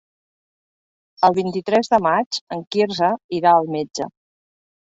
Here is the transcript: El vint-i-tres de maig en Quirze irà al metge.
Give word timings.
El 1.29 1.35
vint-i-tres 1.41 1.91
de 1.93 2.01
maig 2.07 2.41
en 2.57 2.65
Quirze 2.77 3.13
irà 3.43 3.55
al 3.61 3.73
metge. 3.79 4.11